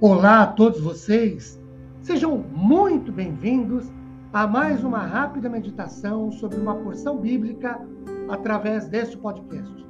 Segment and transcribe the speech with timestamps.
[0.00, 1.60] Olá a todos vocês,
[2.02, 3.90] sejam muito bem-vindos
[4.32, 7.84] a mais uma rápida meditação sobre uma porção bíblica
[8.28, 9.84] através deste podcast.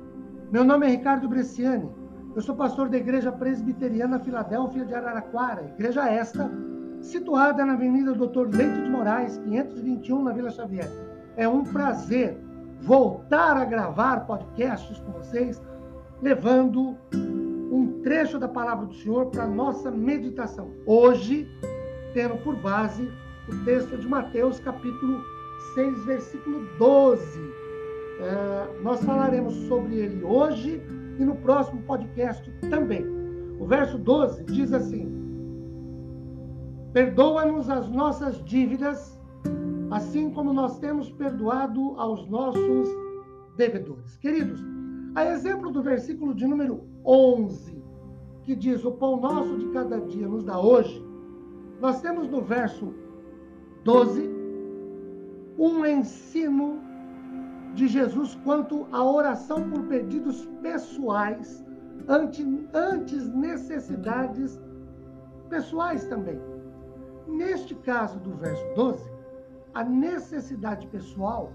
[0.50, 1.90] Meu nome é Ricardo Bresciani,
[2.34, 6.50] eu sou pastor da Igreja Presbiteriana Filadélfia de Araraquara, igreja esta
[7.02, 10.90] situada na Avenida Doutor Leite de Moraes, 521, na Vila Xavier.
[11.36, 12.40] É um prazer
[12.80, 15.60] voltar a gravar podcasts com vocês,
[16.22, 16.96] levando
[18.02, 20.70] trecho da palavra do Senhor para nossa meditação.
[20.86, 21.48] Hoje,
[22.14, 23.08] tendo por base
[23.48, 25.22] o texto de Mateus, capítulo
[25.74, 27.58] 6, versículo 12.
[28.20, 30.82] É, nós falaremos sobre ele hoje
[31.18, 33.04] e no próximo podcast também.
[33.58, 35.12] O verso 12 diz assim:
[36.92, 39.20] Perdoa-nos as nossas dívidas,
[39.90, 42.88] assim como nós temos perdoado aos nossos
[43.56, 44.16] devedores.
[44.16, 44.60] Queridos,
[45.14, 47.77] a exemplo do versículo de número 11,
[48.48, 51.04] que diz: O pão nosso de cada dia nos dá hoje,
[51.82, 52.94] nós temos no verso
[53.84, 54.26] 12
[55.58, 56.80] um ensino
[57.74, 61.62] de Jesus quanto à oração por pedidos pessoais,
[62.08, 64.58] antes necessidades
[65.50, 66.40] pessoais também.
[67.26, 69.04] Neste caso do verso 12,
[69.74, 71.52] a necessidade pessoal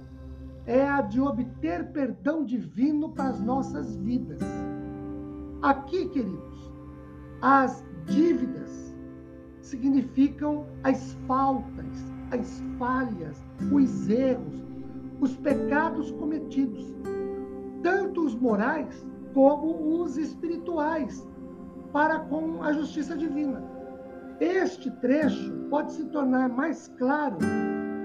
[0.68, 4.42] é a de obter perdão divino para as nossas vidas.
[5.64, 6.73] Aqui, queridos,
[7.44, 8.96] as dívidas
[9.60, 13.38] significam as faltas, as falhas,
[13.70, 14.64] os erros,
[15.20, 16.96] os pecados cometidos,
[17.84, 21.28] tanto os morais como os espirituais,
[21.92, 23.62] para com a justiça divina.
[24.40, 27.38] Este trecho pode se tornar mais claro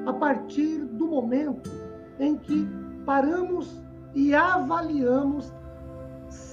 [0.05, 1.71] a partir do momento
[2.19, 2.67] em que
[3.07, 3.81] paramos
[4.17, 5.53] e avaliamos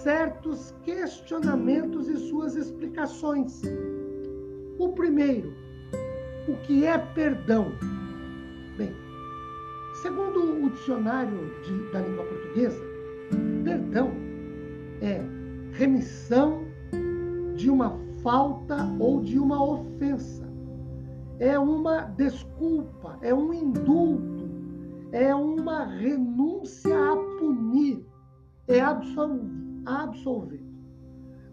[0.06, 2.75] certos questionamentos e suas explicações.
[4.80, 5.54] O primeiro,
[6.48, 7.72] o que é perdão?
[8.78, 8.94] Bem,
[10.02, 12.82] segundo o dicionário de, da língua portuguesa,
[13.64, 14.12] perdão
[15.02, 15.22] é
[15.74, 16.64] remissão
[17.56, 20.46] de uma falta ou de uma ofensa.
[21.40, 24.50] É uma desculpa, é um indulto,
[25.12, 28.06] é uma renúncia a punir,
[28.68, 30.64] é absolver.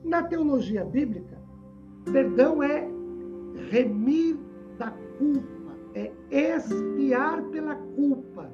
[0.04, 1.41] Na teologia bíblica,
[2.10, 2.88] perdão é
[3.70, 4.38] remir
[4.78, 8.50] da culpa, é expiar pela culpa,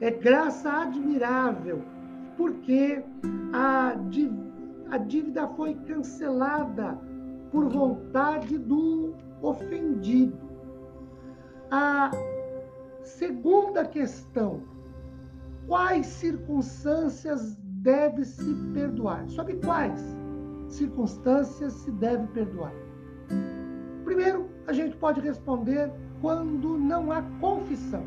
[0.00, 1.82] é graça admirável,
[2.36, 3.02] porque
[3.52, 3.94] a,
[4.90, 6.98] a dívida foi cancelada
[7.50, 10.38] por vontade do ofendido.
[11.70, 12.10] A
[13.02, 14.62] segunda questão:
[15.66, 19.28] quais circunstâncias deve se perdoar.
[19.28, 20.00] Sob quais
[20.68, 22.72] circunstâncias se deve perdoar?
[24.14, 25.90] Primeiro, a gente pode responder
[26.20, 28.04] quando não há confissão.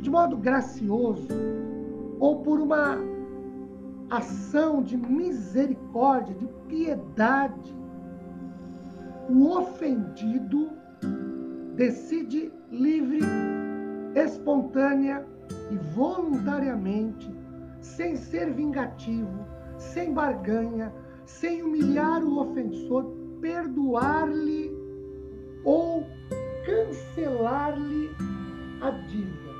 [0.00, 1.26] De modo gracioso
[2.20, 2.96] ou por uma
[4.10, 7.74] ação de misericórdia, de piedade,
[9.28, 10.70] o ofendido
[11.74, 13.22] decide livre,
[14.14, 15.26] espontânea
[15.72, 17.28] e voluntariamente
[17.80, 19.44] sem ser vingativo,
[19.78, 20.92] sem barganha,
[21.26, 24.70] sem humilhar o ofensor, perdoar-lhe
[25.64, 26.06] ou
[26.64, 28.10] cancelar-lhe
[28.80, 29.50] a dívida.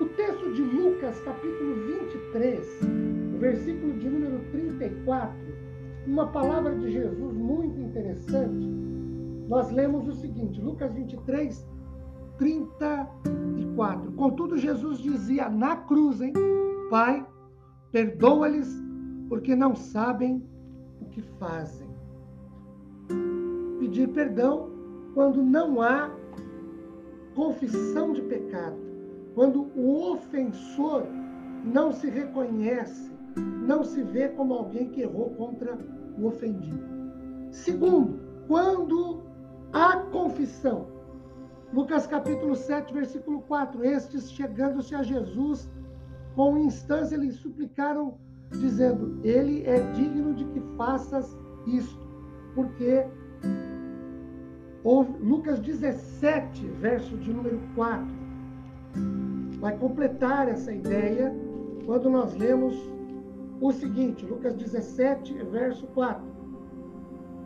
[0.00, 2.80] O texto de Lucas, capítulo 23,
[3.38, 5.36] versículo de número 34,
[6.06, 8.66] uma palavra de Jesus muito interessante.
[9.48, 11.66] Nós lemos o seguinte, Lucas 23,
[12.38, 14.12] 34.
[14.12, 16.32] Contudo, Jesus dizia na cruz, hein?
[16.90, 17.26] Pai,
[17.90, 18.68] perdoa-lhes,
[19.28, 20.42] porque não sabem
[21.00, 21.81] o que fazem.
[23.82, 24.70] Pedir perdão
[25.12, 26.08] quando não há
[27.34, 28.76] confissão de pecado,
[29.34, 31.02] quando o ofensor
[31.64, 33.10] não se reconhece,
[33.66, 35.76] não se vê como alguém que errou contra
[36.16, 36.78] o ofendido.
[37.50, 39.24] Segundo, quando
[39.72, 40.86] há confissão.
[41.72, 43.84] Lucas capítulo 7, versículo 4.
[43.84, 45.68] Estes, chegando-se a Jesus,
[46.36, 48.14] com instância lhe suplicaram,
[48.52, 51.36] dizendo: Ele é digno de que faças
[51.66, 52.00] isto,
[52.54, 53.04] porque
[54.84, 58.06] Lucas 17, verso de número 4,
[59.60, 61.32] vai completar essa ideia
[61.86, 62.74] quando nós lemos
[63.60, 66.24] o seguinte, Lucas 17, verso 4.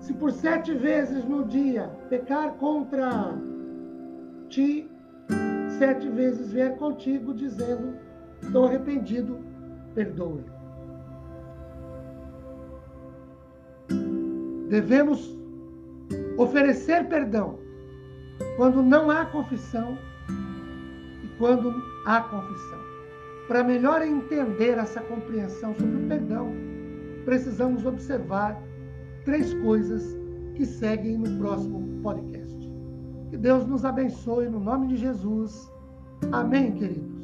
[0.01, 3.35] Se por sete vezes no dia pecar contra
[4.49, 4.91] ti,
[5.79, 7.99] sete vezes vier contigo, dizendo:
[8.41, 9.39] Estou arrependido,
[9.95, 10.45] perdoe.
[14.69, 15.36] Devemos
[16.37, 17.59] oferecer perdão
[18.57, 19.99] quando não há confissão
[21.23, 21.75] e quando
[22.05, 22.79] há confissão.
[23.49, 26.53] Para melhor entender essa compreensão sobre o perdão,
[27.25, 28.61] precisamos observar
[29.25, 30.17] três coisas
[30.55, 32.57] que seguem no próximo podcast.
[33.31, 35.71] Que Deus nos abençoe no nome de Jesus.
[36.33, 37.16] Amém, querido.